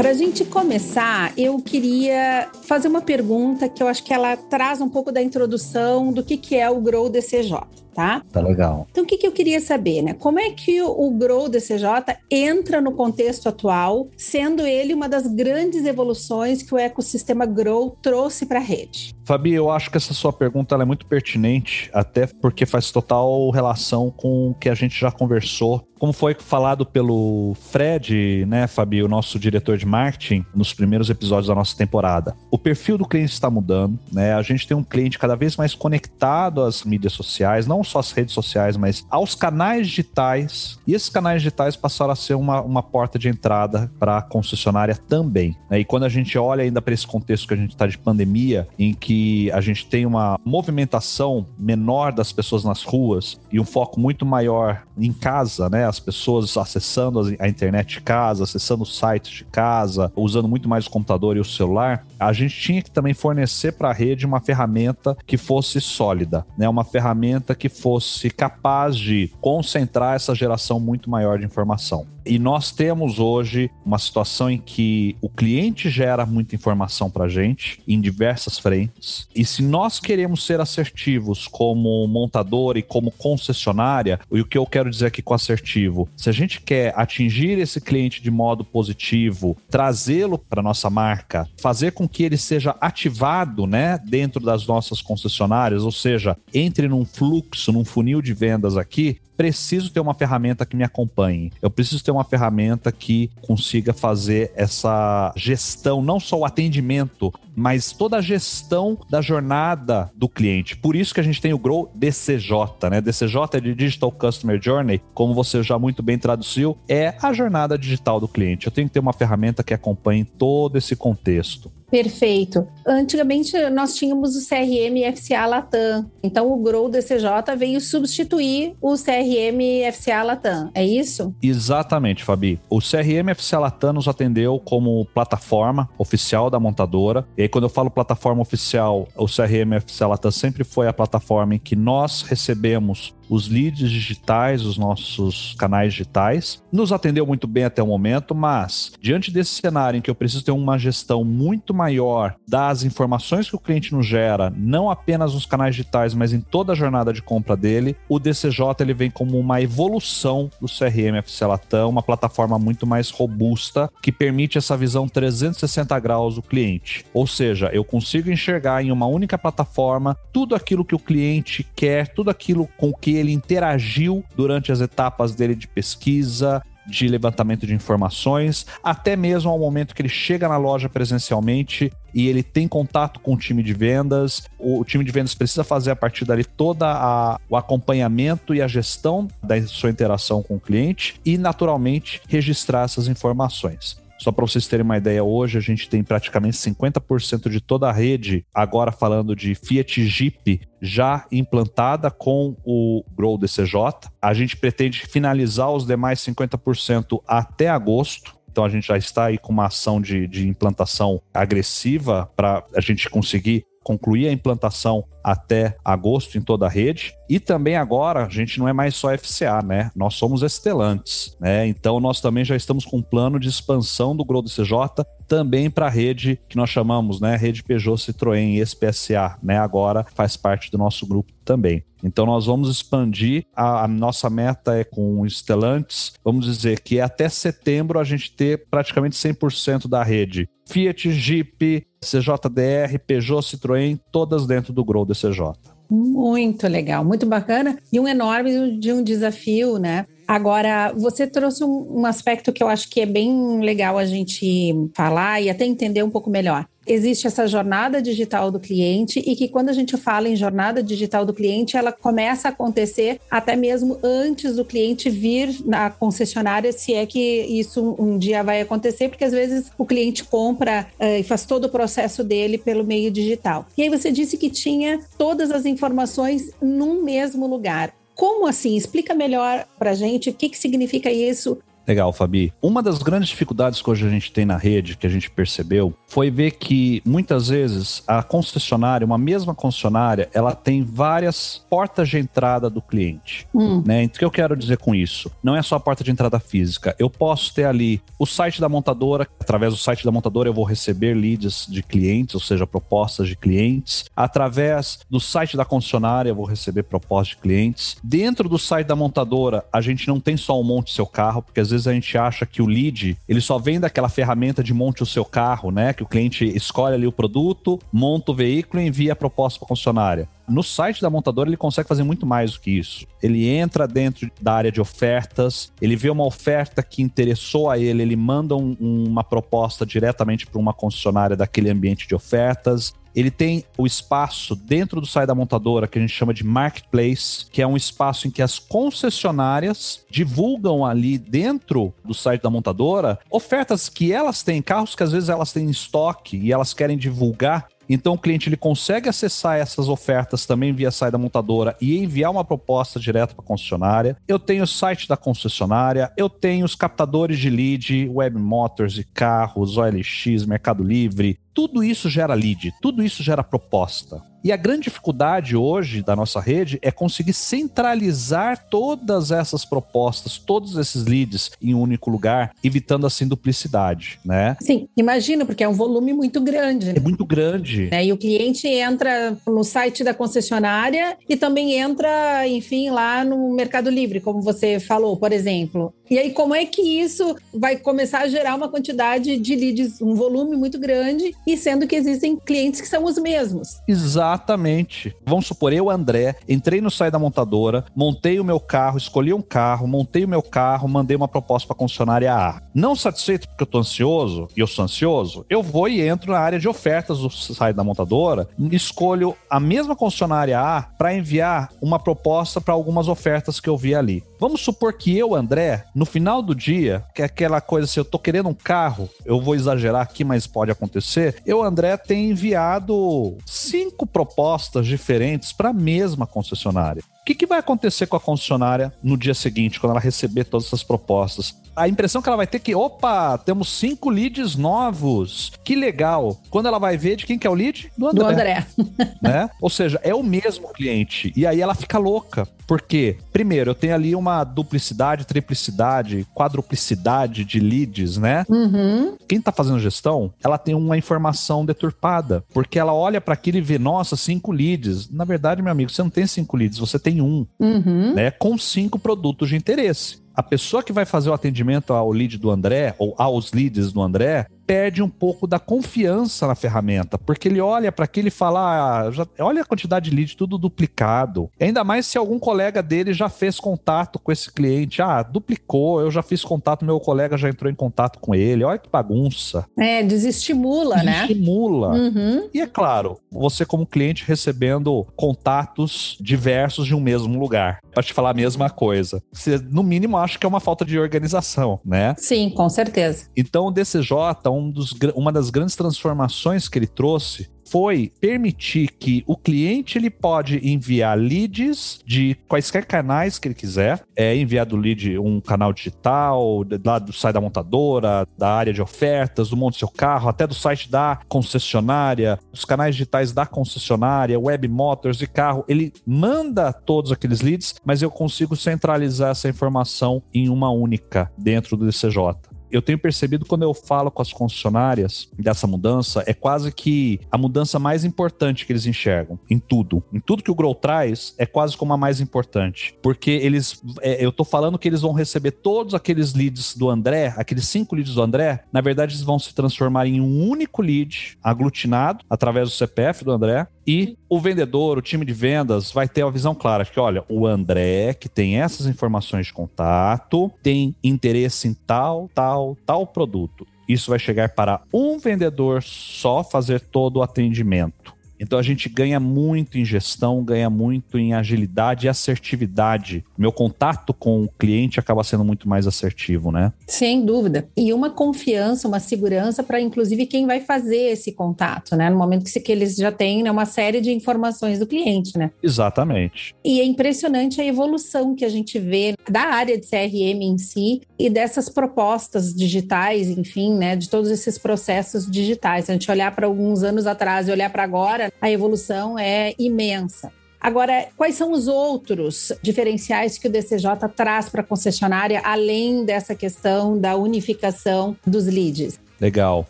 Para 0.00 0.08
a 0.08 0.14
gente 0.14 0.46
começar, 0.46 1.30
eu 1.36 1.58
queria 1.58 2.48
fazer 2.62 2.88
uma 2.88 3.02
pergunta 3.02 3.68
que 3.68 3.82
eu 3.82 3.86
acho 3.86 4.02
que 4.02 4.14
ela 4.14 4.34
traz 4.34 4.80
um 4.80 4.88
pouco 4.88 5.12
da 5.12 5.20
introdução 5.20 6.10
do 6.10 6.24
que, 6.24 6.38
que 6.38 6.56
é 6.56 6.70
o 6.70 6.80
Grow 6.80 7.10
DCJ 7.10 7.60
tá? 7.94 8.22
Tá 8.32 8.40
legal. 8.40 8.86
Então, 8.90 9.04
o 9.04 9.06
que, 9.06 9.16
que 9.16 9.26
eu 9.26 9.32
queria 9.32 9.60
saber, 9.60 10.02
né? 10.02 10.14
Como 10.14 10.38
é 10.38 10.50
que 10.50 10.82
o 10.82 11.10
Grow 11.10 11.48
DCJ 11.48 12.16
entra 12.30 12.80
no 12.80 12.92
contexto 12.92 13.48
atual, 13.48 14.08
sendo 14.16 14.66
ele 14.66 14.94
uma 14.94 15.08
das 15.08 15.26
grandes 15.26 15.84
evoluções 15.84 16.62
que 16.62 16.74
o 16.74 16.78
ecossistema 16.78 17.46
Grow 17.46 17.96
trouxe 18.02 18.46
para 18.46 18.58
a 18.58 18.62
rede? 18.62 19.14
Fabi, 19.24 19.52
eu 19.52 19.70
acho 19.70 19.90
que 19.90 19.96
essa 19.96 20.12
sua 20.12 20.32
pergunta 20.32 20.74
é 20.74 20.84
muito 20.84 21.06
pertinente, 21.06 21.90
até 21.92 22.26
porque 22.26 22.66
faz 22.66 22.90
total 22.90 23.50
relação 23.50 24.10
com 24.10 24.50
o 24.50 24.54
que 24.54 24.68
a 24.68 24.74
gente 24.74 24.98
já 24.98 25.10
conversou 25.10 25.86
como 26.00 26.14
foi 26.14 26.34
falado 26.34 26.86
pelo 26.86 27.54
Fred, 27.70 28.46
né, 28.48 28.66
Fabi, 28.66 29.02
o 29.02 29.08
nosso 29.08 29.38
diretor 29.38 29.76
de 29.76 29.84
marketing, 29.84 30.46
nos 30.54 30.72
primeiros 30.72 31.10
episódios 31.10 31.48
da 31.48 31.54
nossa 31.54 31.76
temporada. 31.76 32.34
O 32.50 32.56
perfil 32.56 32.96
do 32.96 33.06
cliente 33.06 33.34
está 33.34 33.50
mudando, 33.50 33.98
né? 34.10 34.32
A 34.32 34.40
gente 34.40 34.66
tem 34.66 34.74
um 34.74 34.82
cliente 34.82 35.18
cada 35.18 35.36
vez 35.36 35.58
mais 35.58 35.74
conectado 35.74 36.62
às 36.62 36.84
mídias 36.84 37.12
sociais, 37.12 37.66
não 37.66 37.79
só 37.84 37.98
às 37.98 38.12
redes 38.12 38.34
sociais, 38.34 38.76
mas 38.76 39.06
aos 39.10 39.34
canais 39.34 39.88
digitais. 39.88 40.78
E 40.86 40.94
esses 40.94 41.08
canais 41.08 41.42
digitais 41.42 41.76
passaram 41.76 42.12
a 42.12 42.16
ser 42.16 42.34
uma, 42.34 42.60
uma 42.60 42.82
porta 42.82 43.18
de 43.18 43.28
entrada 43.28 43.90
para 43.98 44.18
a 44.18 44.22
concessionária 44.22 44.94
também. 44.94 45.56
Né? 45.68 45.80
E 45.80 45.84
quando 45.84 46.04
a 46.04 46.08
gente 46.08 46.36
olha 46.38 46.62
ainda 46.62 46.82
para 46.82 46.94
esse 46.94 47.06
contexto 47.06 47.48
que 47.48 47.54
a 47.54 47.56
gente 47.56 47.70
está 47.70 47.86
de 47.86 47.98
pandemia, 47.98 48.68
em 48.78 48.94
que 48.94 49.50
a 49.52 49.60
gente 49.60 49.86
tem 49.86 50.06
uma 50.06 50.38
movimentação 50.44 51.46
menor 51.58 52.12
das 52.12 52.32
pessoas 52.32 52.64
nas 52.64 52.82
ruas 52.82 53.40
e 53.50 53.60
um 53.60 53.64
foco 53.64 53.98
muito 53.98 54.24
maior 54.24 54.82
em 54.98 55.12
casa, 55.12 55.68
né? 55.68 55.86
as 55.86 55.98
pessoas 55.98 56.56
acessando 56.56 57.34
a 57.38 57.48
internet 57.48 57.94
de 57.94 58.00
casa, 58.00 58.44
acessando 58.44 58.82
os 58.82 58.98
sites 58.98 59.30
de 59.32 59.44
casa, 59.44 60.12
usando 60.14 60.48
muito 60.48 60.68
mais 60.68 60.86
o 60.86 60.90
computador 60.90 61.36
e 61.36 61.40
o 61.40 61.44
celular, 61.44 62.04
a 62.18 62.32
gente 62.32 62.58
tinha 62.58 62.82
que 62.82 62.90
também 62.90 63.14
fornecer 63.14 63.72
para 63.72 63.90
a 63.90 63.92
rede 63.92 64.26
uma 64.26 64.40
ferramenta 64.40 65.16
que 65.26 65.36
fosse 65.36 65.80
sólida, 65.80 66.46
né? 66.56 66.68
Uma 66.68 66.84
ferramenta 66.84 67.54
que 67.54 67.68
fosse 67.70 68.28
capaz 68.28 68.96
de 68.96 69.30
concentrar 69.40 70.16
essa 70.16 70.34
geração 70.34 70.78
muito 70.78 71.08
maior 71.08 71.38
de 71.38 71.44
informação. 71.44 72.06
E 72.24 72.38
nós 72.38 72.70
temos 72.70 73.18
hoje 73.18 73.70
uma 73.84 73.98
situação 73.98 74.50
em 74.50 74.58
que 74.58 75.16
o 75.20 75.28
cliente 75.28 75.88
gera 75.88 76.26
muita 76.26 76.54
informação 76.54 77.10
para 77.10 77.24
a 77.24 77.28
gente 77.28 77.80
em 77.88 78.00
diversas 78.00 78.58
frentes. 78.58 79.26
E 79.34 79.44
se 79.44 79.62
nós 79.62 79.98
queremos 79.98 80.44
ser 80.44 80.60
assertivos 80.60 81.48
como 81.48 82.06
montador 82.06 82.76
e 82.76 82.82
como 82.82 83.10
concessionária, 83.10 84.20
e 84.30 84.40
o 84.40 84.46
que 84.46 84.58
eu 84.58 84.66
quero 84.66 84.90
dizer 84.90 85.06
aqui 85.06 85.22
com 85.22 85.34
assertivo, 85.34 86.08
se 86.16 86.28
a 86.28 86.32
gente 86.32 86.60
quer 86.60 86.92
atingir 86.96 87.58
esse 87.58 87.80
cliente 87.80 88.22
de 88.22 88.30
modo 88.30 88.64
positivo, 88.64 89.56
trazê-lo 89.70 90.38
para 90.38 90.62
nossa 90.62 90.90
marca, 90.90 91.48
fazer 91.60 91.92
com 91.92 92.08
que 92.08 92.22
ele 92.22 92.36
seja 92.36 92.76
ativado, 92.80 93.66
né, 93.66 93.98
dentro 94.06 94.40
das 94.40 94.66
nossas 94.66 95.00
concessionárias, 95.00 95.82
ou 95.82 95.92
seja, 95.92 96.36
entre 96.52 96.86
num 96.86 97.04
fluxo, 97.04 97.59
num 97.68 97.84
funil 97.84 98.22
de 98.22 98.32
vendas 98.32 98.76
aqui, 98.76 99.18
preciso 99.36 99.90
ter 99.90 100.00
uma 100.00 100.12
ferramenta 100.12 100.66
que 100.66 100.76
me 100.76 100.84
acompanhe. 100.84 101.50
Eu 101.62 101.70
preciso 101.70 102.04
ter 102.04 102.10
uma 102.10 102.24
ferramenta 102.24 102.92
que 102.92 103.30
consiga 103.40 103.94
fazer 103.94 104.52
essa 104.54 105.32
gestão, 105.34 106.02
não 106.02 106.20
só 106.20 106.40
o 106.40 106.44
atendimento, 106.44 107.32
mas 107.56 107.90
toda 107.90 108.18
a 108.18 108.20
gestão 108.20 108.98
da 109.08 109.22
jornada 109.22 110.10
do 110.14 110.28
cliente. 110.28 110.76
Por 110.76 110.94
isso 110.94 111.14
que 111.14 111.20
a 111.20 111.22
gente 111.22 111.40
tem 111.40 111.54
o 111.54 111.58
Grow 111.58 111.90
DCJ, 111.94 112.90
né? 112.90 113.00
DCJ 113.00 113.36
é 113.54 113.60
de 113.60 113.74
Digital 113.74 114.12
Customer 114.12 114.60
Journey, 114.62 115.00
como 115.14 115.32
você 115.32 115.62
já 115.62 115.78
muito 115.78 116.02
bem 116.02 116.18
traduziu, 116.18 116.76
é 116.86 117.14
a 117.22 117.32
jornada 117.32 117.78
digital 117.78 118.20
do 118.20 118.28
cliente. 118.28 118.66
Eu 118.66 118.72
tenho 118.72 118.88
que 118.88 118.94
ter 118.94 119.00
uma 119.00 119.14
ferramenta 119.14 119.62
que 119.62 119.72
acompanhe 119.72 120.22
todo 120.24 120.76
esse 120.76 120.94
contexto. 120.94 121.72
Perfeito. 121.90 122.66
Antigamente 122.86 123.56
nós 123.70 123.94
tínhamos 123.94 124.36
o 124.36 124.48
CRM 124.48 125.12
FCA 125.14 125.46
Latam. 125.46 126.10
Então 126.22 126.50
o 126.50 126.62
Grow 126.62 126.88
DCJ 126.88 127.56
veio 127.56 127.80
substituir 127.80 128.74
o 128.80 128.94
CRM 128.94 129.90
FCA 129.92 130.22
Latam. 130.22 130.70
É 130.74 130.84
isso? 130.84 131.34
Exatamente, 131.42 132.24
Fabi. 132.24 132.60
O 132.68 132.78
CRM 132.78 133.34
FCA 133.34 133.58
Latam 133.58 133.92
nos 133.94 134.08
atendeu 134.08 134.60
como 134.60 135.04
plataforma 135.06 135.88
oficial 135.98 136.48
da 136.48 136.60
montadora. 136.60 137.26
E 137.36 137.42
aí 137.42 137.48
quando 137.48 137.64
eu 137.64 137.70
falo 137.70 137.90
plataforma 137.90 138.42
oficial, 138.42 139.08
o 139.16 139.26
CRM 139.26 139.80
FCA 139.80 140.06
Latam 140.06 140.30
sempre 140.30 140.64
foi 140.64 140.86
a 140.86 140.92
plataforma 140.92 141.54
em 141.54 141.58
que 141.58 141.74
nós 141.74 142.22
recebemos 142.22 143.14
os 143.30 143.48
leads 143.48 143.88
digitais, 143.88 144.66
os 144.66 144.76
nossos 144.76 145.54
canais 145.56 145.92
digitais. 145.92 146.62
Nos 146.72 146.92
atendeu 146.92 147.24
muito 147.24 147.46
bem 147.46 147.64
até 147.64 147.80
o 147.80 147.86
momento, 147.86 148.34
mas 148.34 148.92
diante 149.00 149.30
desse 149.30 149.52
cenário 149.52 149.98
em 149.98 150.00
que 150.00 150.10
eu 150.10 150.14
preciso 150.14 150.44
ter 150.44 150.50
uma 150.50 150.76
gestão 150.76 151.24
muito 151.24 151.72
maior 151.72 152.34
das 152.46 152.82
informações 152.82 153.48
que 153.48 153.54
o 153.54 153.60
cliente 153.60 153.94
nos 153.94 154.06
gera, 154.06 154.52
não 154.56 154.90
apenas 154.90 155.34
nos 155.34 155.46
canais 155.46 155.76
digitais, 155.76 156.12
mas 156.12 156.32
em 156.32 156.40
toda 156.40 156.72
a 156.72 156.76
jornada 156.76 157.12
de 157.12 157.22
compra 157.22 157.56
dele, 157.56 157.96
o 158.08 158.18
DCJ 158.18 158.74
ele 158.80 158.92
vem 158.92 159.10
como 159.10 159.38
uma 159.38 159.60
evolução 159.62 160.50
do 160.60 160.66
CRM 160.66 161.16
FC 161.18 161.46
Latam, 161.46 161.88
uma 161.88 162.02
plataforma 162.02 162.58
muito 162.58 162.86
mais 162.86 163.10
robusta 163.10 163.90
que 164.02 164.10
permite 164.10 164.58
essa 164.58 164.76
visão 164.76 165.06
360 165.06 165.98
graus 166.00 166.34
do 166.34 166.42
cliente. 166.42 167.04
Ou 167.14 167.26
seja, 167.26 167.70
eu 167.72 167.84
consigo 167.84 168.30
enxergar 168.30 168.82
em 168.82 168.90
uma 168.90 169.06
única 169.06 169.38
plataforma 169.38 170.16
tudo 170.32 170.54
aquilo 170.54 170.84
que 170.84 170.94
o 170.94 170.98
cliente 170.98 171.64
quer, 171.76 172.08
tudo 172.08 172.30
aquilo 172.30 172.68
com 172.76 172.92
que 172.92 173.19
ele 173.20 173.32
interagiu 173.32 174.24
durante 174.34 174.72
as 174.72 174.80
etapas 174.80 175.34
dele 175.34 175.54
de 175.54 175.68
pesquisa, 175.68 176.62
de 176.86 177.06
levantamento 177.06 177.66
de 177.66 177.74
informações, 177.74 178.66
até 178.82 179.14
mesmo 179.14 179.50
ao 179.50 179.58
momento 179.58 179.94
que 179.94 180.02
ele 180.02 180.08
chega 180.08 180.48
na 180.48 180.56
loja 180.56 180.88
presencialmente 180.88 181.92
e 182.12 182.26
ele 182.26 182.42
tem 182.42 182.66
contato 182.66 183.20
com 183.20 183.34
o 183.34 183.36
time 183.36 183.62
de 183.62 183.72
vendas. 183.72 184.42
O, 184.58 184.84
time 184.84 185.04
de 185.04 185.12
vendas 185.12 185.34
precisa 185.34 185.62
fazer 185.62 185.92
a 185.92 185.96
partir 185.96 186.24
dali 186.24 186.44
toda 186.44 186.86
a, 186.86 187.38
o 187.48 187.56
acompanhamento 187.56 188.54
e 188.54 188.60
a 188.60 188.66
gestão 188.66 189.28
da 189.42 189.60
sua 189.62 189.90
interação 189.90 190.42
com 190.42 190.56
o 190.56 190.60
cliente 190.60 191.20
e, 191.24 191.38
naturalmente, 191.38 192.20
registrar 192.28 192.84
essas 192.84 193.06
informações. 193.06 193.96
Só 194.20 194.30
para 194.30 194.44
vocês 194.44 194.68
terem 194.68 194.84
uma 194.84 194.98
ideia, 194.98 195.24
hoje 195.24 195.56
a 195.56 195.62
gente 195.62 195.88
tem 195.88 196.04
praticamente 196.04 196.58
50% 196.58 197.48
de 197.48 197.58
toda 197.58 197.88
a 197.88 197.92
rede, 197.92 198.44
agora 198.52 198.92
falando 198.92 199.34
de 199.34 199.54
Fiat 199.54 200.04
Jeep, 200.06 200.60
já 200.80 201.26
implantada 201.32 202.10
com 202.10 202.54
o 202.62 203.02
Grow 203.16 203.38
DCJ. 203.38 204.10
A 204.20 204.34
gente 204.34 204.58
pretende 204.58 205.06
finalizar 205.06 205.70
os 205.70 205.86
demais 205.86 206.20
50% 206.20 207.22
até 207.26 207.68
agosto. 207.68 208.36
Então 208.50 208.62
a 208.62 208.68
gente 208.68 208.88
já 208.88 208.98
está 208.98 209.26
aí 209.26 209.38
com 209.38 209.52
uma 209.52 209.66
ação 209.66 210.00
de, 210.00 210.26
de 210.26 210.46
implantação 210.46 211.22
agressiva 211.32 212.30
para 212.36 212.62
a 212.74 212.80
gente 212.80 213.08
conseguir 213.08 213.64
concluir 213.82 214.28
a 214.28 214.32
implantação 214.32 215.04
até 215.22 215.76
agosto 215.84 216.36
em 216.36 216.40
toda 216.40 216.66
a 216.66 216.68
rede. 216.68 217.14
E 217.28 217.38
também 217.38 217.76
agora 217.76 218.24
a 218.24 218.28
gente 218.28 218.58
não 218.58 218.68
é 218.68 218.72
mais 218.72 218.94
só 218.94 219.16
FCA, 219.16 219.62
né? 219.62 219.90
Nós 219.94 220.14
somos 220.14 220.42
estelantes, 220.42 221.36
né? 221.40 221.66
Então 221.66 222.00
nós 222.00 222.20
também 222.20 222.44
já 222.44 222.56
estamos 222.56 222.84
com 222.84 222.98
um 222.98 223.02
plano 223.02 223.38
de 223.38 223.48
expansão 223.48 224.16
do 224.16 224.24
Grow 224.24 224.42
CJ 224.42 225.04
também 225.28 225.70
para 225.70 225.86
a 225.86 225.90
rede 225.90 226.40
que 226.48 226.56
nós 226.56 226.70
chamamos, 226.70 227.20
né, 227.20 227.36
rede 227.36 227.62
Peugeot 227.62 227.96
Citroën 227.96 228.56
e 228.56 228.60
SPSA, 228.60 229.38
né? 229.42 229.58
Agora 229.58 230.04
faz 230.14 230.36
parte 230.36 230.70
do 230.70 230.78
nosso 230.78 231.06
grupo 231.06 231.32
também. 231.44 231.84
Então 232.02 232.26
nós 232.26 232.46
vamos 232.46 232.70
expandir, 232.70 233.44
a, 233.54 233.84
a, 233.84 233.88
nossa 233.88 234.30
meta 234.30 234.74
é 234.74 234.84
com 234.84 235.24
estelantes, 235.26 236.14
vamos 236.24 236.46
dizer 236.46 236.80
que 236.80 237.00
até 237.00 237.28
setembro 237.28 237.98
a 237.98 238.04
gente 238.04 238.32
ter 238.32 238.66
praticamente 238.70 239.16
100% 239.16 239.86
da 239.88 240.02
rede. 240.02 240.48
Fiat, 240.66 241.12
Jeep, 241.12 241.86
CJDR, 242.02 242.98
Peugeot, 243.06 243.42
Citroën, 243.42 244.00
todas 244.10 244.46
dentro 244.46 244.72
do 244.72 244.84
Grow 244.84 245.04
DCJ. 245.04 245.52
Muito 245.90 246.66
legal, 246.66 247.04
muito 247.04 247.26
bacana 247.26 247.78
e 247.92 248.00
um 248.00 248.08
enorme 248.08 248.78
de 248.78 248.92
um 248.92 249.02
desafio, 249.02 249.76
né? 249.78 250.06
Agora, 250.30 250.94
você 250.96 251.26
trouxe 251.26 251.64
um, 251.64 252.02
um, 252.02 252.06
aspecto 252.06 252.52
que 252.52 252.62
eu 252.62 252.68
acho 252.68 252.88
que 252.88 253.00
é 253.00 253.06
bem 253.06 253.58
legal 253.58 253.98
a 253.98 254.04
gente 254.04 254.72
falar 254.94 255.40
e 255.40 255.50
até 255.50 255.66
entender 255.66 256.04
um 256.04 256.08
pouco 256.08 256.30
melhor. 256.30 256.68
Existe 256.86 257.26
essa 257.26 257.48
jornada 257.48 258.00
digital 258.00 258.48
do 258.48 258.60
cliente 258.60 259.18
e 259.18 259.34
que 259.34 259.48
quando 259.48 259.70
a 259.70 259.72
gente 259.72 259.96
fala 259.96 260.28
em 260.28 260.36
jornada 260.36 260.84
digital 260.84 261.26
do 261.26 261.34
cliente, 261.34 261.76
ela 261.76 261.90
começa 261.90 262.46
a 262.46 262.52
acontecer 262.52 263.20
até 263.28 263.56
mesmo 263.56 263.98
antes 264.04 264.54
do 264.54 264.64
cliente 264.64 265.10
vir 265.10 265.52
na 265.64 265.90
concessionária, 265.90 266.72
se 266.72 266.94
é 266.94 267.04
que 267.06 267.18
isso 267.18 267.96
um 267.98 268.16
dia 268.16 268.44
vai 268.44 268.60
acontecer, 268.60 269.08
porque 269.08 269.24
às 269.24 269.32
vezes 269.32 269.72
o 269.76 269.84
cliente 269.84 270.22
compra 270.22 270.86
uh, 271.00 271.18
e 271.18 271.24
faz 271.24 271.44
todo 271.44 271.64
o 271.64 271.68
processo 271.68 272.22
dele 272.22 272.56
pelo 272.56 272.84
meio 272.84 273.10
digital. 273.10 273.66
E 273.76 273.82
aí 273.82 273.88
você 273.88 274.12
disse 274.12 274.38
que 274.38 274.48
tinha 274.48 275.00
todas 275.18 275.50
as 275.50 275.66
informações 275.66 276.52
num 276.62 277.02
mesmo 277.02 277.48
lugar. 277.48 277.92
Como 278.20 278.46
assim? 278.46 278.76
Explica 278.76 279.14
melhor 279.14 279.66
para 279.78 279.94
gente 279.94 280.28
o 280.28 280.34
que, 280.34 280.50
que 280.50 280.58
significa 280.58 281.10
isso 281.10 281.56
Legal, 281.90 282.12
Fabi. 282.12 282.52
Uma 282.62 282.84
das 282.84 283.02
grandes 283.02 283.30
dificuldades 283.30 283.82
que 283.82 283.90
hoje 283.90 284.06
a 284.06 284.08
gente 284.08 284.30
tem 284.30 284.44
na 284.44 284.56
rede, 284.56 284.96
que 284.96 285.08
a 285.08 285.10
gente 285.10 285.28
percebeu, 285.28 285.92
foi 286.06 286.30
ver 286.30 286.52
que 286.52 287.02
muitas 287.04 287.48
vezes 287.48 288.04
a 288.06 288.22
concessionária, 288.22 289.04
uma 289.04 289.18
mesma 289.18 289.56
concessionária, 289.56 290.30
ela 290.32 290.54
tem 290.54 290.84
várias 290.84 291.66
portas 291.68 292.08
de 292.08 292.16
entrada 292.16 292.70
do 292.70 292.80
cliente. 292.80 293.44
Hum. 293.52 293.82
Né? 293.84 294.04
Então, 294.04 294.14
o 294.14 294.18
que 294.20 294.24
eu 294.24 294.30
quero 294.30 294.56
dizer 294.56 294.78
com 294.78 294.94
isso? 294.94 295.32
Não 295.42 295.56
é 295.56 295.62
só 295.62 295.74
a 295.74 295.80
porta 295.80 296.04
de 296.04 296.12
entrada 296.12 296.38
física. 296.38 296.94
Eu 296.96 297.10
posso 297.10 297.52
ter 297.52 297.64
ali 297.64 298.00
o 298.20 298.24
site 298.24 298.60
da 298.60 298.68
montadora, 298.68 299.26
através 299.40 299.72
do 299.72 299.78
site 299.78 300.04
da 300.04 300.12
montadora 300.12 300.48
eu 300.48 300.54
vou 300.54 300.64
receber 300.64 301.14
leads 301.14 301.66
de 301.68 301.82
clientes, 301.82 302.36
ou 302.36 302.40
seja, 302.40 302.68
propostas 302.68 303.26
de 303.26 303.34
clientes. 303.34 304.04
Através 304.14 305.00
do 305.10 305.18
site 305.18 305.56
da 305.56 305.64
concessionária 305.64 306.30
eu 306.30 306.36
vou 306.36 306.46
receber 306.46 306.84
propostas 306.84 307.34
de 307.34 307.42
clientes. 307.42 307.96
Dentro 308.00 308.48
do 308.48 308.60
site 308.60 308.86
da 308.86 308.94
montadora, 308.94 309.64
a 309.72 309.80
gente 309.80 310.06
não 310.06 310.20
tem 310.20 310.36
só 310.36 310.60
um 310.60 310.62
monte 310.62 310.94
seu 310.94 311.06
carro, 311.06 311.42
porque 311.42 311.58
às 311.58 311.70
vezes 311.70 311.79
vezes 311.80 311.88
a 311.88 311.92
gente 311.92 312.16
acha 312.18 312.46
que 312.46 312.62
o 312.62 312.66
lead, 312.66 313.16
ele 313.28 313.40
só 313.40 313.58
vem 313.58 313.80
daquela 313.80 314.08
ferramenta 314.08 314.62
de 314.62 314.72
monte 314.72 315.02
o 315.02 315.06
seu 315.06 315.24
carro, 315.24 315.70
né? 315.70 315.92
Que 315.92 316.02
o 316.02 316.06
cliente 316.06 316.44
escolhe 316.44 316.94
ali 316.94 317.06
o 317.06 317.12
produto, 317.12 317.78
monta 317.92 318.32
o 318.32 318.34
veículo 318.34 318.82
e 318.82 318.86
envia 318.86 319.12
a 319.12 319.16
proposta 319.16 319.58
para 319.58 319.66
a 319.66 319.68
concessionária. 319.68 320.28
No 320.48 320.62
site 320.64 321.00
da 321.00 321.08
montadora 321.08 321.48
ele 321.48 321.56
consegue 321.56 321.88
fazer 321.88 322.02
muito 322.02 322.26
mais 322.26 322.52
do 322.52 322.60
que 322.60 322.72
isso. 322.72 323.06
Ele 323.22 323.48
entra 323.48 323.86
dentro 323.86 324.28
da 324.40 324.54
área 324.54 324.72
de 324.72 324.80
ofertas, 324.80 325.72
ele 325.80 325.94
vê 325.94 326.10
uma 326.10 326.26
oferta 326.26 326.82
que 326.82 327.02
interessou 327.02 327.70
a 327.70 327.78
ele, 327.78 328.02
ele 328.02 328.16
manda 328.16 328.56
um, 328.56 328.76
uma 328.80 329.22
proposta 329.22 329.86
diretamente 329.86 330.46
para 330.46 330.58
uma 330.58 330.72
concessionária 330.72 331.36
daquele 331.36 331.70
ambiente 331.70 332.08
de 332.08 332.14
ofertas 332.14 332.92
ele 333.14 333.30
tem 333.30 333.64
o 333.76 333.86
espaço 333.86 334.54
dentro 334.54 335.00
do 335.00 335.06
site 335.06 335.26
da 335.26 335.34
montadora 335.34 335.86
que 335.86 335.98
a 335.98 336.00
gente 336.00 336.12
chama 336.12 336.34
de 336.34 336.44
marketplace, 336.44 337.46
que 337.50 337.62
é 337.62 337.66
um 337.66 337.76
espaço 337.76 338.28
em 338.28 338.30
que 338.30 338.42
as 338.42 338.58
concessionárias 338.58 340.04
divulgam 340.10 340.84
ali 340.84 341.18
dentro 341.18 341.92
do 342.04 342.14
site 342.14 342.42
da 342.42 342.50
montadora 342.50 343.18
ofertas 343.30 343.88
que 343.88 344.12
elas 344.12 344.42
têm, 344.42 344.62
carros 344.62 344.94
que 344.94 345.02
às 345.02 345.12
vezes 345.12 345.28
elas 345.28 345.52
têm 345.52 345.66
em 345.66 345.70
estoque 345.70 346.36
e 346.36 346.52
elas 346.52 346.72
querem 346.72 346.96
divulgar 346.96 347.68
então 347.92 348.14
o 348.14 348.18
cliente 348.18 348.48
ele 348.48 348.56
consegue 348.56 349.08
acessar 349.08 349.58
essas 349.58 349.88
ofertas 349.88 350.46
também 350.46 350.72
via 350.72 350.90
site 350.90 351.12
da 351.12 351.18
montadora 351.18 351.76
e 351.80 351.98
enviar 351.98 352.30
uma 352.30 352.44
proposta 352.44 353.00
direto 353.00 353.34
para 353.34 353.44
a 353.44 353.46
concessionária. 353.46 354.16
Eu 354.28 354.38
tenho 354.38 354.62
o 354.62 354.66
site 354.66 355.08
da 355.08 355.16
concessionária, 355.16 356.12
eu 356.16 356.30
tenho 356.30 356.64
os 356.64 356.76
captadores 356.76 357.38
de 357.38 357.50
lead, 357.50 358.08
Web 358.08 358.38
Motors 358.38 358.96
e 358.96 359.04
carros, 359.04 359.76
OLX, 359.76 360.46
Mercado 360.46 360.84
Livre, 360.84 361.38
tudo 361.52 361.82
isso 361.82 362.08
gera 362.08 362.32
lead, 362.32 362.72
tudo 362.80 363.02
isso 363.02 363.22
gera 363.22 363.42
proposta. 363.42 364.29
E 364.42 364.50
a 364.52 364.56
grande 364.56 364.82
dificuldade 364.82 365.56
hoje 365.56 366.02
da 366.02 366.16
nossa 366.16 366.40
rede 366.40 366.78
é 366.82 366.90
conseguir 366.90 367.32
centralizar 367.32 368.66
todas 368.70 369.30
essas 369.30 369.64
propostas, 369.64 370.38
todos 370.38 370.76
esses 370.76 371.04
leads 371.04 371.50
em 371.60 371.74
um 371.74 371.80
único 371.80 372.10
lugar, 372.10 372.52
evitando 372.64 373.06
assim 373.06 373.28
duplicidade, 373.28 374.18
né? 374.24 374.56
Sim, 374.60 374.88
imagina, 374.96 375.44
porque 375.44 375.62
é 375.62 375.68
um 375.68 375.74
volume 375.74 376.12
muito 376.12 376.40
grande. 376.40 376.86
Né? 376.86 376.94
É 376.96 377.00
muito 377.00 377.24
grande. 377.24 377.88
É, 377.92 378.04
e 378.04 378.12
o 378.12 378.16
cliente 378.16 378.66
entra 378.66 379.36
no 379.46 379.62
site 379.62 380.02
da 380.02 380.14
concessionária 380.14 381.16
e 381.28 381.36
também 381.36 381.74
entra, 381.74 382.46
enfim, 382.48 382.90
lá 382.90 383.24
no 383.24 383.54
Mercado 383.54 383.90
Livre, 383.90 384.20
como 384.20 384.40
você 384.40 384.80
falou, 384.80 385.16
por 385.16 385.32
exemplo. 385.32 385.92
E 386.10 386.18
aí, 386.18 386.32
como 386.32 386.52
é 386.56 386.66
que 386.66 386.82
isso 386.82 387.36
vai 387.54 387.76
começar 387.76 388.22
a 388.22 388.28
gerar 388.28 388.56
uma 388.56 388.68
quantidade 388.68 389.36
de 389.38 389.54
leads, 389.54 390.02
um 390.02 390.12
volume 390.16 390.56
muito 390.56 390.76
grande, 390.76 391.32
e 391.46 391.56
sendo 391.56 391.86
que 391.86 391.94
existem 391.94 392.36
clientes 392.36 392.80
que 392.80 392.88
são 392.88 393.04
os 393.04 393.16
mesmos? 393.16 393.80
Exatamente. 393.86 395.14
Vamos 395.24 395.46
supor, 395.46 395.72
eu, 395.72 395.88
André, 395.88 396.34
entrei 396.48 396.80
no 396.80 396.90
site 396.90 397.12
da 397.12 397.18
montadora, 397.20 397.84
montei 397.94 398.40
o 398.40 398.44
meu 398.44 398.58
carro, 398.58 398.98
escolhi 398.98 399.32
um 399.32 399.40
carro, 399.40 399.86
montei 399.86 400.24
o 400.24 400.28
meu 400.28 400.42
carro, 400.42 400.88
mandei 400.88 401.16
uma 401.16 401.28
proposta 401.28 401.68
para 401.68 401.76
a 401.76 401.78
concessionária 401.78 402.34
A. 402.34 402.60
Não 402.74 402.96
satisfeito 402.96 403.46
porque 403.46 403.62
eu 403.62 403.68
tô 403.68 403.78
ansioso, 403.78 404.48
e 404.56 404.58
eu 404.58 404.66
sou 404.66 404.84
ansioso, 404.84 405.46
eu 405.48 405.62
vou 405.62 405.88
e 405.88 406.00
entro 406.00 406.32
na 406.32 406.40
área 406.40 406.58
de 406.58 406.68
ofertas 406.68 407.20
do 407.20 407.30
site 407.30 407.76
da 407.76 407.84
montadora, 407.84 408.48
escolho 408.72 409.36
a 409.48 409.60
mesma 409.60 409.94
concessionária 409.94 410.58
A 410.58 410.82
para 410.82 411.14
enviar 411.14 411.70
uma 411.80 412.00
proposta 412.00 412.60
para 412.60 412.74
algumas 412.74 413.06
ofertas 413.06 413.60
que 413.60 413.68
eu 413.68 413.76
vi 413.76 413.94
ali. 413.94 414.24
Vamos 414.40 414.62
supor 414.62 414.94
que 414.94 415.16
eu, 415.16 415.34
André, 415.34 415.84
no 416.00 416.06
final 416.06 416.40
do 416.40 416.54
dia, 416.54 417.04
que 417.14 417.20
é 417.20 417.26
aquela 417.26 417.60
coisa 417.60 417.84
assim, 417.84 418.00
eu 418.00 418.04
tô 418.06 418.18
querendo 418.18 418.48
um 418.48 418.54
carro, 418.54 419.06
eu 419.22 419.38
vou 419.38 419.54
exagerar 419.54 420.00
aqui, 420.00 420.24
mas 420.24 420.46
pode 420.46 420.70
acontecer. 420.70 421.42
Eu, 421.44 421.62
André, 421.62 421.94
tenho 421.98 422.30
enviado 422.30 423.36
cinco 423.44 424.06
propostas 424.06 424.86
diferentes 424.86 425.52
para 425.52 425.68
a 425.68 425.74
mesma 425.74 426.26
concessionária. 426.26 427.02
O 427.20 427.24
que, 427.24 427.34
que, 427.34 427.46
vai 427.46 427.58
acontecer 427.58 428.06
com 428.06 428.16
a 428.16 428.20
concessionária 428.20 428.92
no 429.02 429.16
dia 429.16 429.34
seguinte, 429.34 429.78
quando 429.78 429.92
ela 429.92 430.00
receber 430.00 430.44
todas 430.44 430.66
essas 430.66 430.82
propostas? 430.82 431.54
A 431.76 431.88
impressão 431.88 432.20
que 432.20 432.28
ela 432.28 432.36
vai 432.36 432.46
ter 432.46 432.56
é 432.56 432.60
que, 432.60 432.74
opa, 432.74 433.38
temos 433.38 433.68
cinco 433.68 434.10
leads 434.10 434.56
novos. 434.56 435.52
Que 435.64 435.76
legal. 435.76 436.40
Quando 436.50 436.66
ela 436.66 436.78
vai 436.78 436.96
ver 436.96 437.16
de 437.16 437.26
quem 437.26 437.38
que 437.38 437.46
é 437.46 437.50
o 437.50 437.54
lead? 437.54 437.92
Do 437.96 438.08
André. 438.08 438.24
Do 438.24 438.30
André. 438.30 438.66
né? 439.22 439.50
Ou 439.60 439.70
seja, 439.70 440.00
é 440.02 440.14
o 440.14 440.22
mesmo 440.22 440.68
cliente. 440.72 441.32
E 441.36 441.46
aí 441.46 441.60
ela 441.60 441.74
fica 441.74 441.98
louca. 441.98 442.48
Porque, 442.66 443.16
primeiro, 443.32 443.70
eu 443.70 443.74
tenho 443.74 443.94
ali 443.94 444.14
uma 444.14 444.44
duplicidade, 444.44 445.26
triplicidade, 445.26 446.24
quadruplicidade 446.32 447.44
de 447.44 447.58
leads, 447.58 448.16
né? 448.16 448.44
Uhum. 448.48 449.16
Quem 449.28 449.40
tá 449.40 449.50
fazendo 449.50 449.80
gestão, 449.80 450.32
ela 450.42 450.56
tem 450.56 450.74
uma 450.74 450.96
informação 450.96 451.66
deturpada. 451.66 452.44
Porque 452.54 452.78
ela 452.78 452.94
olha 452.94 453.20
para 453.20 453.34
aquilo 453.34 453.58
e 453.58 453.60
vê, 453.60 453.76
nossa, 453.76 454.16
cinco 454.16 454.52
leads. 454.52 455.10
Na 455.10 455.24
verdade, 455.24 455.60
meu 455.60 455.72
amigo, 455.72 455.90
você 455.90 456.00
não 456.00 456.10
tem 456.10 456.28
cinco 456.28 456.56
leads, 456.56 456.78
você 456.78 456.96
tem 456.96 457.09
um, 457.18 457.46
uhum. 457.58 458.14
né? 458.14 458.30
Com 458.30 458.58
cinco 458.58 458.98
produtos 458.98 459.48
de 459.48 459.56
interesse 459.56 460.20
a 460.40 460.42
pessoa 460.42 460.82
que 460.82 460.92
vai 460.92 461.04
fazer 461.04 461.28
o 461.28 461.34
atendimento 461.34 461.92
ao 461.92 462.10
lead 462.10 462.38
do 462.38 462.50
André, 462.50 462.94
ou 462.98 463.14
aos 463.18 463.52
leads 463.52 463.92
do 463.92 464.00
André, 464.00 464.46
perde 464.70 465.02
um 465.02 465.08
pouco 465.08 465.48
da 465.48 465.58
confiança 465.58 466.46
na 466.46 466.54
ferramenta, 466.54 467.18
porque 467.18 467.48
ele 467.48 467.60
olha 467.60 467.90
para 467.90 468.04
aquilo 468.04 468.28
e 468.28 468.30
fala: 468.30 468.60
ah, 468.60 469.10
já, 469.10 469.26
olha 469.40 469.62
a 469.62 469.64
quantidade 469.64 470.08
de 470.08 470.14
lead 470.14 470.36
tudo 470.36 470.56
duplicado. 470.56 471.50
Ainda 471.58 471.82
mais 471.82 472.06
se 472.06 472.16
algum 472.16 472.38
colega 472.38 472.80
dele 472.80 473.12
já 473.12 473.28
fez 473.28 473.58
contato 473.58 474.20
com 474.20 474.30
esse 474.30 474.48
cliente. 474.52 475.02
Ah, 475.02 475.24
duplicou, 475.24 476.00
eu 476.00 476.08
já 476.08 476.22
fiz 476.22 476.44
contato, 476.44 476.84
meu 476.84 477.00
colega 477.00 477.36
já 477.36 477.48
entrou 477.48 477.68
em 477.68 477.74
contato 477.74 478.20
com 478.20 478.32
ele. 478.32 478.62
Olha 478.62 478.78
que 478.78 478.88
bagunça. 478.88 479.66
É, 479.76 480.04
desestimula, 480.04 481.02
né? 481.02 481.22
Desestimula. 481.22 481.88
Uhum. 481.88 482.48
E 482.54 482.60
é 482.60 482.66
claro, 482.68 483.18
você 483.28 483.66
como 483.66 483.84
cliente 483.84 484.24
recebendo 484.24 485.04
contatos 485.16 486.16
diversos 486.20 486.86
de 486.86 486.94
um 486.94 487.00
mesmo 487.00 487.40
lugar. 487.40 487.80
Para 487.92 488.02
te 488.02 488.12
falar 488.12 488.30
a 488.30 488.34
mesma 488.34 488.70
coisa. 488.70 489.22
Você, 489.32 489.58
no 489.58 489.82
mínimo, 489.82 490.16
acha 490.16 490.38
que 490.38 490.46
é 490.46 490.48
uma 490.48 490.60
falta 490.60 490.84
de 490.84 490.98
organização, 490.98 491.80
né? 491.84 492.14
Sim, 492.16 492.50
com 492.50 492.68
certeza. 492.68 493.26
Então, 493.36 493.66
o 493.66 493.70
DCJ, 493.70 494.14
um 494.48 494.60
um 494.60 494.70
dos, 494.70 494.94
uma 495.14 495.32
das 495.32 495.50
grandes 495.50 495.74
transformações 495.74 496.68
que 496.68 496.78
ele 496.78 496.86
trouxe 496.86 497.50
foi 497.70 498.12
permitir 498.20 498.90
que 498.98 499.22
o 499.28 499.36
cliente 499.36 499.96
ele 499.96 500.10
pode 500.10 500.60
enviar 500.68 501.16
leads 501.16 502.00
de 502.04 502.36
quaisquer 502.48 502.84
canais 502.84 503.38
que 503.38 503.46
ele 503.46 503.54
quiser. 503.54 504.02
É 504.16 504.34
enviar 504.34 504.66
do 504.66 504.76
lead 504.76 505.16
um 505.18 505.40
canal 505.40 505.72
digital, 505.72 506.64
lá 506.84 506.98
do 506.98 507.12
site 507.12 507.34
da 507.34 507.40
montadora, 507.40 508.26
da 508.36 508.52
área 508.52 508.72
de 508.72 508.82
ofertas, 508.82 509.50
do 509.50 509.56
monte 509.56 509.74
do 509.74 509.78
seu 509.78 509.88
carro, 509.88 510.28
até 510.28 510.48
do 510.48 510.54
site 510.54 510.90
da 510.90 511.20
concessionária, 511.28 512.40
dos 512.52 512.64
canais 512.64 512.96
digitais 512.96 513.32
da 513.32 513.46
concessionária, 513.46 514.38
web 514.38 514.66
motors 514.66 515.22
e 515.22 515.28
carro. 515.28 515.64
Ele 515.68 515.92
manda 516.04 516.72
todos 516.72 517.12
aqueles 517.12 517.40
leads, 517.40 517.76
mas 517.84 518.02
eu 518.02 518.10
consigo 518.10 518.56
centralizar 518.56 519.30
essa 519.30 519.48
informação 519.48 520.20
em 520.34 520.48
uma 520.48 520.70
única 520.70 521.30
dentro 521.38 521.76
do 521.76 521.86
DCJ 521.86 522.49
eu 522.70 522.82
tenho 522.82 522.98
percebido 522.98 523.44
quando 523.44 523.62
eu 523.62 523.74
falo 523.74 524.10
com 524.10 524.22
as 524.22 524.32
concessionárias 524.32 525.28
dessa 525.38 525.66
mudança, 525.66 526.22
é 526.26 526.34
quase 526.34 526.72
que 526.72 527.20
a 527.30 527.38
mudança 527.38 527.78
mais 527.78 528.04
importante 528.04 528.66
que 528.66 528.72
eles 528.72 528.86
enxergam 528.86 529.38
em 529.48 529.58
tudo. 529.58 530.02
Em 530.12 530.20
tudo 530.20 530.42
que 530.42 530.50
o 530.50 530.54
Grow 530.54 530.74
traz, 530.74 531.34
é 531.38 531.46
quase 531.46 531.76
como 531.76 531.92
a 531.92 531.96
mais 531.96 532.20
importante. 532.20 532.94
Porque 533.02 533.30
eles, 533.30 533.82
é, 534.00 534.24
eu 534.24 534.32
tô 534.32 534.44
falando 534.44 534.78
que 534.78 534.88
eles 534.88 535.02
vão 535.02 535.12
receber 535.12 535.52
todos 535.52 535.94
aqueles 535.94 536.34
leads 536.34 536.76
do 536.76 536.88
André, 536.88 537.34
aqueles 537.36 537.66
cinco 537.66 537.94
leads 537.94 538.14
do 538.14 538.22
André, 538.22 538.64
na 538.72 538.80
verdade 538.80 539.12
eles 539.12 539.24
vão 539.24 539.38
se 539.38 539.54
transformar 539.54 540.06
em 540.06 540.20
um 540.20 540.48
único 540.48 540.82
lead 540.82 541.38
aglutinado 541.42 542.24
através 542.28 542.68
do 542.68 542.74
CPF 542.74 543.24
do 543.24 543.32
André, 543.32 543.66
e 543.86 544.16
o 544.28 544.38
vendedor, 544.38 544.98
o 544.98 545.02
time 545.02 545.24
de 545.24 545.32
vendas, 545.32 545.90
vai 545.90 546.08
ter 546.08 546.22
a 546.22 546.30
visão 546.30 546.54
clara 546.54 546.84
que, 546.84 547.00
olha, 547.00 547.24
o 547.28 547.46
André, 547.46 548.14
que 548.14 548.28
tem 548.28 548.60
essas 548.60 548.86
informações 548.86 549.46
de 549.46 549.52
contato, 549.52 550.50
tem 550.62 550.94
interesse 551.02 551.68
em 551.68 551.74
tal, 551.74 552.30
tal, 552.34 552.76
tal 552.86 553.06
produto. 553.06 553.66
Isso 553.88 554.10
vai 554.10 554.18
chegar 554.18 554.50
para 554.50 554.82
um 554.92 555.18
vendedor 555.18 555.82
só 555.82 556.44
fazer 556.44 556.80
todo 556.80 557.16
o 557.16 557.22
atendimento. 557.22 558.14
Então 558.40 558.58
a 558.58 558.62
gente 558.62 558.88
ganha 558.88 559.20
muito 559.20 559.78
em 559.78 559.84
gestão, 559.84 560.42
ganha 560.42 560.70
muito 560.70 561.18
em 561.18 561.34
agilidade 561.34 562.06
e 562.06 562.08
assertividade. 562.08 563.22
Meu 563.36 563.52
contato 563.52 564.14
com 564.14 564.44
o 564.44 564.48
cliente 564.48 564.98
acaba 564.98 565.22
sendo 565.22 565.44
muito 565.44 565.68
mais 565.68 565.86
assertivo, 565.86 566.50
né? 566.50 566.72
Sem 566.86 567.24
dúvida. 567.24 567.68
E 567.76 567.92
uma 567.92 568.08
confiança, 568.08 568.88
uma 568.88 568.98
segurança 568.98 569.62
para 569.62 569.80
inclusive 569.80 570.24
quem 570.24 570.46
vai 570.46 570.60
fazer 570.60 571.10
esse 571.10 571.32
contato, 571.32 571.94
né? 571.94 572.08
No 572.08 572.16
momento 572.16 572.44
que, 572.44 572.60
que 572.60 572.72
eles 572.72 572.96
já 572.96 573.12
têm 573.12 573.42
né, 573.42 573.50
uma 573.50 573.66
série 573.66 574.00
de 574.00 574.10
informações 574.10 574.78
do 574.78 574.86
cliente, 574.86 575.36
né? 575.36 575.50
Exatamente. 575.62 576.54
E 576.64 576.80
é 576.80 576.84
impressionante 576.84 577.60
a 577.60 577.64
evolução 577.64 578.34
que 578.34 578.44
a 578.44 578.48
gente 578.48 578.78
vê 578.78 579.14
da 579.28 579.42
área 579.42 579.78
de 579.78 579.86
CRM 579.86 580.42
em 580.42 580.56
si 580.56 581.02
e 581.18 581.28
dessas 581.28 581.68
propostas 581.68 582.54
digitais, 582.54 583.28
enfim, 583.28 583.74
né? 583.74 583.96
De 583.96 584.08
todos 584.08 584.30
esses 584.30 584.56
processos 584.56 585.30
digitais. 585.30 585.84
Se 585.84 585.90
a 585.90 585.94
gente 585.94 586.10
olhar 586.10 586.34
para 586.34 586.46
alguns 586.46 586.82
anos 586.82 587.06
atrás 587.06 587.48
e 587.48 587.52
olhar 587.52 587.70
para 587.70 587.82
agora, 587.82 588.29
a 588.40 588.50
evolução 588.50 589.18
é 589.18 589.54
imensa. 589.58 590.32
Agora, 590.60 591.08
quais 591.16 591.36
são 591.36 591.52
os 591.52 591.66
outros 591.66 592.52
diferenciais 592.62 593.38
que 593.38 593.48
o 593.48 593.50
DCJ 593.50 594.08
traz 594.14 594.50
para 594.50 594.60
a 594.60 594.64
concessionária, 594.64 595.40
além 595.42 596.04
dessa 596.04 596.34
questão 596.34 596.98
da 596.98 597.16
unificação 597.16 598.14
dos 598.26 598.46
leads? 598.46 599.00
Legal. 599.18 599.66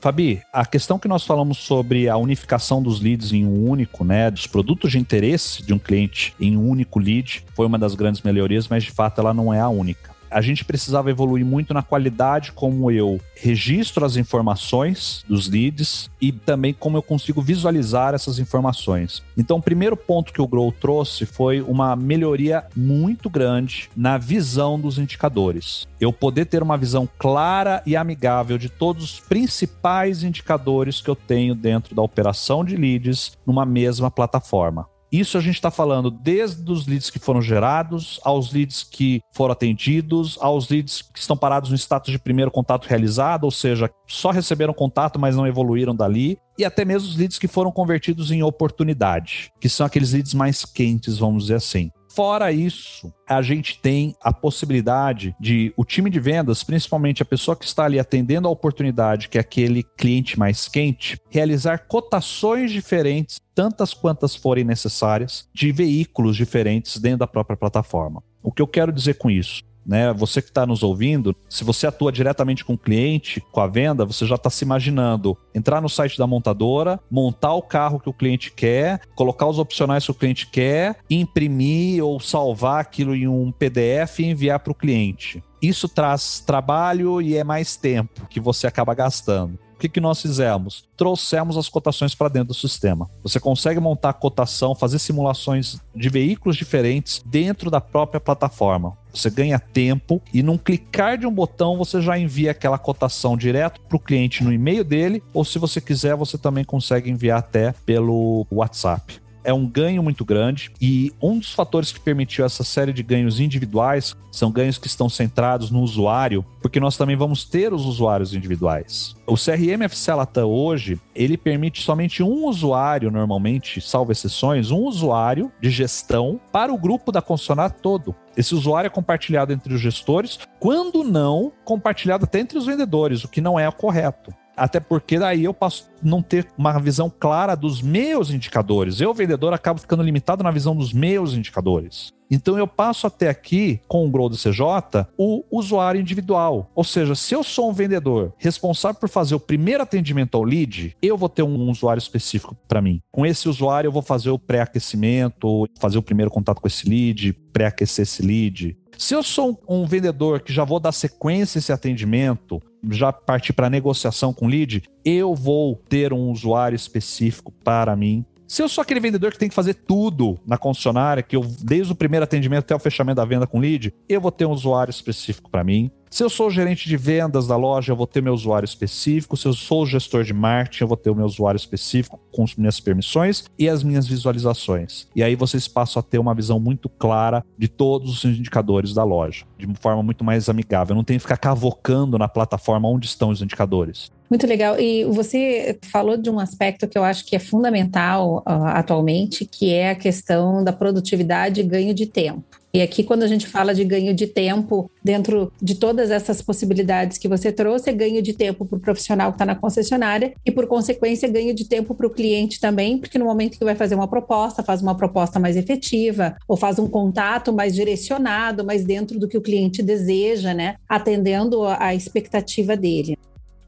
Fabi, 0.00 0.40
a 0.52 0.64
questão 0.64 0.98
que 0.98 1.08
nós 1.08 1.24
falamos 1.24 1.58
sobre 1.58 2.08
a 2.08 2.16
unificação 2.16 2.82
dos 2.82 3.00
leads 3.00 3.32
em 3.32 3.44
um 3.44 3.68
único, 3.68 4.04
né, 4.04 4.30
dos 4.30 4.46
produtos 4.46 4.92
de 4.92 4.98
interesse 4.98 5.62
de 5.62 5.72
um 5.74 5.78
cliente 5.78 6.34
em 6.40 6.56
um 6.56 6.68
único 6.68 6.98
lead, 6.98 7.44
foi 7.54 7.66
uma 7.66 7.78
das 7.78 7.94
grandes 7.94 8.22
melhorias, 8.22 8.68
mas 8.68 8.84
de 8.84 8.90
fato 8.90 9.20
ela 9.20 9.34
não 9.34 9.52
é 9.52 9.60
a 9.60 9.68
única 9.68 10.19
a 10.30 10.40
gente 10.40 10.64
precisava 10.64 11.10
evoluir 11.10 11.44
muito 11.44 11.74
na 11.74 11.82
qualidade 11.82 12.52
como 12.52 12.90
eu 12.90 13.20
registro 13.34 14.04
as 14.04 14.16
informações 14.16 15.24
dos 15.28 15.48
leads 15.48 16.10
e 16.20 16.30
também 16.30 16.72
como 16.72 16.96
eu 16.96 17.02
consigo 17.02 17.42
visualizar 17.42 18.14
essas 18.14 18.38
informações. 18.38 19.22
Então, 19.36 19.58
o 19.58 19.62
primeiro 19.62 19.96
ponto 19.96 20.32
que 20.32 20.40
o 20.40 20.46
Grow 20.46 20.70
trouxe 20.72 21.26
foi 21.26 21.60
uma 21.60 21.96
melhoria 21.96 22.64
muito 22.76 23.28
grande 23.28 23.90
na 23.96 24.18
visão 24.18 24.78
dos 24.78 24.98
indicadores. 24.98 25.88
Eu 26.00 26.12
poder 26.12 26.46
ter 26.46 26.62
uma 26.62 26.76
visão 26.76 27.08
clara 27.18 27.82
e 27.84 27.96
amigável 27.96 28.56
de 28.56 28.68
todos 28.68 29.04
os 29.04 29.20
principais 29.20 30.22
indicadores 30.22 31.00
que 31.00 31.10
eu 31.10 31.16
tenho 31.16 31.54
dentro 31.54 31.94
da 31.94 32.02
operação 32.02 32.64
de 32.64 32.76
leads 32.76 33.36
numa 33.46 33.66
mesma 33.66 34.10
plataforma. 34.10 34.86
Isso 35.12 35.36
a 35.36 35.40
gente 35.40 35.56
está 35.56 35.70
falando 35.70 36.10
desde 36.10 36.70
os 36.70 36.86
leads 36.86 37.10
que 37.10 37.18
foram 37.18 37.42
gerados, 37.42 38.20
aos 38.22 38.52
leads 38.52 38.84
que 38.84 39.20
foram 39.32 39.52
atendidos, 39.52 40.38
aos 40.40 40.68
leads 40.68 41.02
que 41.02 41.18
estão 41.18 41.36
parados 41.36 41.70
no 41.70 41.76
status 41.76 42.12
de 42.12 42.18
primeiro 42.18 42.50
contato 42.50 42.86
realizado, 42.86 43.44
ou 43.44 43.50
seja, 43.50 43.90
só 44.06 44.30
receberam 44.30 44.72
contato, 44.72 45.18
mas 45.18 45.34
não 45.34 45.46
evoluíram 45.46 45.94
dali, 45.94 46.38
e 46.56 46.64
até 46.64 46.84
mesmo 46.84 47.08
os 47.08 47.16
leads 47.16 47.38
que 47.38 47.48
foram 47.48 47.72
convertidos 47.72 48.30
em 48.30 48.42
oportunidade, 48.42 49.50
que 49.60 49.68
são 49.68 49.84
aqueles 49.84 50.12
leads 50.12 50.34
mais 50.34 50.64
quentes, 50.64 51.18
vamos 51.18 51.44
dizer 51.44 51.56
assim. 51.56 51.90
Fora 52.12 52.50
isso, 52.50 53.12
a 53.28 53.40
gente 53.40 53.78
tem 53.78 54.16
a 54.20 54.32
possibilidade 54.32 55.34
de 55.38 55.72
o 55.76 55.84
time 55.84 56.10
de 56.10 56.18
vendas, 56.18 56.64
principalmente 56.64 57.22
a 57.22 57.24
pessoa 57.24 57.56
que 57.56 57.64
está 57.64 57.84
ali 57.84 58.00
atendendo 58.00 58.48
a 58.48 58.50
oportunidade, 58.50 59.28
que 59.28 59.38
é 59.38 59.40
aquele 59.40 59.84
cliente 59.96 60.36
mais 60.36 60.66
quente, 60.66 61.20
realizar 61.30 61.86
cotações 61.86 62.72
diferentes, 62.72 63.40
tantas 63.54 63.94
quantas 63.94 64.34
forem 64.34 64.64
necessárias, 64.64 65.48
de 65.54 65.70
veículos 65.70 66.36
diferentes 66.36 66.98
dentro 66.98 67.20
da 67.20 67.26
própria 67.28 67.56
plataforma. 67.56 68.22
O 68.42 68.50
que 68.50 68.60
eu 68.60 68.66
quero 68.66 68.92
dizer 68.92 69.14
com 69.14 69.30
isso? 69.30 69.62
Né? 69.84 70.12
Você 70.12 70.40
que 70.40 70.48
está 70.48 70.66
nos 70.66 70.82
ouvindo, 70.82 71.34
se 71.48 71.64
você 71.64 71.86
atua 71.86 72.12
diretamente 72.12 72.64
com 72.64 72.74
o 72.74 72.78
cliente, 72.78 73.42
com 73.52 73.60
a 73.60 73.66
venda, 73.66 74.04
você 74.04 74.26
já 74.26 74.34
está 74.34 74.50
se 74.50 74.64
imaginando 74.64 75.36
entrar 75.54 75.80
no 75.80 75.88
site 75.88 76.18
da 76.18 76.26
montadora, 76.26 77.00
montar 77.10 77.54
o 77.54 77.62
carro 77.62 78.00
que 78.00 78.08
o 78.08 78.12
cliente 78.12 78.52
quer, 78.52 79.00
colocar 79.14 79.46
os 79.46 79.58
opcionais 79.58 80.04
que 80.04 80.10
o 80.10 80.14
cliente 80.14 80.46
quer, 80.46 80.96
imprimir 81.08 82.04
ou 82.04 82.20
salvar 82.20 82.80
aquilo 82.80 83.14
em 83.14 83.26
um 83.26 83.50
PDF 83.50 84.20
e 84.20 84.26
enviar 84.26 84.60
para 84.60 84.72
o 84.72 84.74
cliente. 84.74 85.42
Isso 85.60 85.88
traz 85.88 86.40
trabalho 86.40 87.20
e 87.20 87.36
é 87.36 87.44
mais 87.44 87.76
tempo 87.76 88.26
que 88.28 88.40
você 88.40 88.66
acaba 88.66 88.94
gastando 88.94 89.58
que, 89.80 89.88
que 89.88 90.00
nós 90.00 90.20
fizemos? 90.20 90.84
Trouxemos 90.96 91.56
as 91.56 91.68
cotações 91.68 92.14
para 92.14 92.28
dentro 92.28 92.48
do 92.48 92.54
sistema. 92.54 93.08
Você 93.22 93.40
consegue 93.40 93.80
montar 93.80 94.12
cotação, 94.12 94.74
fazer 94.74 94.98
simulações 94.98 95.80
de 95.96 96.08
veículos 96.08 96.56
diferentes 96.56 97.22
dentro 97.24 97.70
da 97.70 97.80
própria 97.80 98.20
plataforma. 98.20 98.96
Você 99.12 99.30
ganha 99.30 99.58
tempo 99.58 100.22
e 100.32 100.42
num 100.42 100.58
clicar 100.58 101.18
de 101.18 101.26
um 101.26 101.32
botão 101.32 101.76
você 101.76 102.00
já 102.00 102.16
envia 102.18 102.50
aquela 102.50 102.78
cotação 102.78 103.36
direto 103.36 103.80
para 103.80 103.96
o 103.96 104.00
cliente 104.00 104.44
no 104.44 104.52
e-mail 104.52 104.84
dele, 104.84 105.22
ou 105.32 105.44
se 105.44 105.58
você 105.58 105.80
quiser, 105.80 106.14
você 106.14 106.36
também 106.36 106.64
consegue 106.64 107.10
enviar 107.10 107.38
até 107.38 107.72
pelo 107.84 108.46
WhatsApp 108.50 109.20
é 109.44 109.52
um 109.52 109.66
ganho 109.66 110.02
muito 110.02 110.24
grande 110.24 110.70
e 110.80 111.12
um 111.20 111.38
dos 111.38 111.52
fatores 111.52 111.92
que 111.92 112.00
permitiu 112.00 112.44
essa 112.44 112.64
série 112.64 112.92
de 112.92 113.02
ganhos 113.02 113.40
individuais 113.40 114.16
são 114.30 114.50
ganhos 114.50 114.78
que 114.78 114.86
estão 114.86 115.08
centrados 115.08 115.70
no 115.70 115.80
usuário, 115.80 116.44
porque 116.62 116.78
nós 116.78 116.96
também 116.96 117.16
vamos 117.16 117.44
ter 117.44 117.72
os 117.72 117.84
usuários 117.84 118.34
individuais. 118.34 119.16
O 119.26 119.34
CRM 119.34 119.82
FC 119.82 120.10
hoje, 120.44 121.00
ele 121.14 121.36
permite 121.36 121.82
somente 121.82 122.22
um 122.22 122.46
usuário, 122.46 123.10
normalmente, 123.10 123.80
salvo 123.80 124.12
exceções, 124.12 124.70
um 124.70 124.80
usuário 124.80 125.50
de 125.60 125.70
gestão 125.70 126.40
para 126.52 126.72
o 126.72 126.78
grupo 126.78 127.10
da 127.10 127.22
concessionária 127.22 127.74
todo. 127.74 128.14
Esse 128.36 128.54
usuário 128.54 128.86
é 128.86 128.90
compartilhado 128.90 129.52
entre 129.52 129.74
os 129.74 129.80
gestores, 129.80 130.38
quando 130.58 131.02
não, 131.02 131.52
compartilhado 131.64 132.24
até 132.24 132.40
entre 132.40 132.58
os 132.58 132.66
vendedores, 132.66 133.24
o 133.24 133.28
que 133.28 133.40
não 133.40 133.58
é 133.58 133.68
o 133.68 133.72
correto. 133.72 134.32
Até 134.56 134.80
porque 134.80 135.18
daí 135.18 135.44
eu 135.44 135.54
posso 135.54 135.88
não 136.02 136.22
ter 136.22 136.46
uma 136.56 136.78
visão 136.78 137.10
clara 137.10 137.54
dos 137.54 137.80
meus 137.82 138.30
indicadores. 138.30 139.00
Eu, 139.00 139.14
vendedor, 139.14 139.52
acabo 139.52 139.80
ficando 139.80 140.02
limitado 140.02 140.42
na 140.42 140.50
visão 140.50 140.74
dos 140.74 140.92
meus 140.92 141.34
indicadores. 141.34 142.12
Então 142.30 142.56
eu 142.56 142.66
passo 142.66 143.08
até 143.08 143.28
aqui, 143.28 143.80
com 143.88 144.06
o 144.06 144.10
Grow 144.10 144.28
do 144.28 144.36
CJ, 144.36 145.06
o 145.18 145.42
usuário 145.50 146.00
individual. 146.00 146.70
Ou 146.74 146.84
seja, 146.84 147.14
se 147.16 147.34
eu 147.34 147.42
sou 147.42 147.70
um 147.70 147.72
vendedor 147.72 148.32
responsável 148.38 149.00
por 149.00 149.08
fazer 149.08 149.34
o 149.34 149.40
primeiro 149.40 149.82
atendimento 149.82 150.36
ao 150.36 150.44
lead, 150.44 150.96
eu 151.02 151.16
vou 151.16 151.28
ter 151.28 151.42
um 151.42 151.68
usuário 151.68 151.98
específico 151.98 152.56
para 152.68 152.80
mim. 152.80 153.00
Com 153.10 153.26
esse 153.26 153.48
usuário, 153.48 153.88
eu 153.88 153.92
vou 153.92 154.02
fazer 154.02 154.30
o 154.30 154.38
pré-aquecimento, 154.38 155.66
fazer 155.80 155.98
o 155.98 156.02
primeiro 156.02 156.30
contato 156.30 156.60
com 156.60 156.68
esse 156.68 156.88
lead, 156.88 157.32
pré-aquecer 157.52 158.04
esse 158.04 158.22
lead. 158.22 158.76
Se 159.00 159.14
eu 159.14 159.22
sou 159.22 159.58
um 159.66 159.86
vendedor 159.86 160.40
que 160.40 160.52
já 160.52 160.62
vou 160.62 160.78
dar 160.78 160.92
sequência 160.92 161.56
a 161.56 161.60
esse 161.60 161.72
atendimento, 161.72 162.60
já 162.90 163.10
partir 163.10 163.54
para 163.54 163.70
negociação 163.70 164.30
com 164.30 164.46
lead, 164.46 164.82
eu 165.02 165.34
vou 165.34 165.74
ter 165.88 166.12
um 166.12 166.30
usuário 166.30 166.76
específico 166.76 167.50
para 167.64 167.96
mim. 167.96 168.26
Se 168.46 168.62
eu 168.62 168.68
sou 168.68 168.82
aquele 168.82 169.00
vendedor 169.00 169.32
que 169.32 169.38
tem 169.38 169.48
que 169.48 169.54
fazer 169.54 169.72
tudo 169.72 170.38
na 170.46 170.58
concessionária, 170.58 171.22
que 171.22 171.34
eu 171.34 171.40
desde 171.62 171.90
o 171.90 171.96
primeiro 171.96 172.24
atendimento 172.24 172.64
até 172.64 172.74
o 172.74 172.78
fechamento 172.78 173.16
da 173.16 173.24
venda 173.24 173.46
com 173.46 173.58
lead, 173.58 173.90
eu 174.06 174.20
vou 174.20 174.30
ter 174.30 174.44
um 174.44 174.50
usuário 174.50 174.90
específico 174.90 175.50
para 175.50 175.64
mim. 175.64 175.90
Se 176.12 176.24
eu 176.24 176.28
sou 176.28 176.50
gerente 176.50 176.88
de 176.88 176.96
vendas 176.96 177.46
da 177.46 177.56
loja, 177.56 177.92
eu 177.92 177.96
vou 177.96 178.06
ter 178.06 178.20
meu 178.20 178.34
usuário 178.34 178.66
específico. 178.66 179.36
Se 179.36 179.46
eu 179.46 179.52
sou 179.52 179.86
gestor 179.86 180.24
de 180.24 180.34
marketing, 180.34 180.82
eu 180.82 180.88
vou 180.88 180.96
ter 180.96 181.08
o 181.08 181.14
meu 181.14 181.24
usuário 181.24 181.56
específico 181.56 182.18
com 182.32 182.42
as 182.42 182.56
minhas 182.56 182.80
permissões 182.80 183.44
e 183.56 183.68
as 183.68 183.84
minhas 183.84 184.08
visualizações. 184.08 185.06
E 185.14 185.22
aí 185.22 185.36
vocês 185.36 185.68
passam 185.68 186.00
a 186.00 186.02
ter 186.02 186.18
uma 186.18 186.34
visão 186.34 186.58
muito 186.58 186.88
clara 186.88 187.44
de 187.56 187.68
todos 187.68 188.10
os 188.10 188.24
indicadores 188.24 188.92
da 188.92 189.04
loja, 189.04 189.44
de 189.56 189.66
uma 189.66 189.76
forma 189.76 190.02
muito 190.02 190.24
mais 190.24 190.48
amigável. 190.48 190.94
Eu 190.94 190.96
não 190.96 191.04
tenho 191.04 191.20
que 191.20 191.22
ficar 191.22 191.36
cavocando 191.36 192.18
na 192.18 192.26
plataforma 192.26 192.88
onde 192.88 193.06
estão 193.06 193.28
os 193.30 193.40
indicadores. 193.40 194.10
Muito 194.30 194.46
legal. 194.46 194.78
E 194.78 195.04
você 195.06 195.76
falou 195.82 196.16
de 196.16 196.30
um 196.30 196.38
aspecto 196.38 196.86
que 196.86 196.96
eu 196.96 197.02
acho 197.02 197.26
que 197.26 197.34
é 197.34 197.40
fundamental 197.40 198.44
uh, 198.46 198.66
atualmente, 198.66 199.44
que 199.44 199.74
é 199.74 199.90
a 199.90 199.96
questão 199.96 200.62
da 200.62 200.72
produtividade 200.72 201.60
e 201.60 201.64
ganho 201.64 201.92
de 201.92 202.06
tempo. 202.06 202.44
E 202.72 202.80
aqui, 202.80 203.02
quando 203.02 203.24
a 203.24 203.26
gente 203.26 203.48
fala 203.48 203.74
de 203.74 203.82
ganho 203.82 204.14
de 204.14 204.28
tempo, 204.28 204.88
dentro 205.02 205.52
de 205.60 205.74
todas 205.74 206.12
essas 206.12 206.40
possibilidades 206.40 207.18
que 207.18 207.26
você 207.26 207.50
trouxe, 207.50 207.90
é 207.90 207.92
ganho 207.92 208.22
de 208.22 208.32
tempo 208.32 208.64
para 208.64 208.78
o 208.78 208.80
profissional 208.80 209.32
que 209.32 209.34
está 209.34 209.44
na 209.44 209.56
concessionária 209.56 210.34
e, 210.46 210.52
por 210.52 210.68
consequência, 210.68 211.28
ganho 211.28 211.52
de 211.52 211.68
tempo 211.68 211.96
para 211.96 212.06
o 212.06 212.10
cliente 212.10 212.60
também, 212.60 212.96
porque 212.98 213.18
no 213.18 213.24
momento 213.24 213.58
que 213.58 213.64
vai 213.64 213.74
fazer 213.74 213.96
uma 213.96 214.06
proposta, 214.06 214.62
faz 214.62 214.80
uma 214.80 214.96
proposta 214.96 215.40
mais 215.40 215.56
efetiva 215.56 216.36
ou 216.46 216.56
faz 216.56 216.78
um 216.78 216.86
contato 216.86 217.52
mais 217.52 217.74
direcionado, 217.74 218.64
mais 218.64 218.84
dentro 218.84 219.18
do 219.18 219.26
que 219.26 219.36
o 219.36 219.42
cliente 219.42 219.82
deseja, 219.82 220.54
né? 220.54 220.76
Atendendo 220.88 221.64
a 221.64 221.92
expectativa 221.92 222.76
dele. 222.76 223.18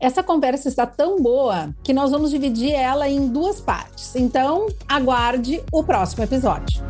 Essa 0.03 0.21
conversa 0.21 0.69
está 0.69 0.85
tão 0.85 1.23
boa 1.23 1.73
que 1.85 1.93
nós 1.93 2.11
vamos 2.11 2.33
dividir 2.33 2.73
ela 2.73 3.09
em 3.09 3.29
duas 3.29 3.61
partes. 3.61 4.17
Então, 4.17 4.67
aguarde 4.89 5.63
o 5.71 5.85
próximo 5.85 6.25
episódio. 6.25 6.83